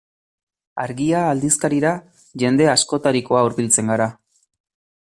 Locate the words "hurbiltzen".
3.49-3.95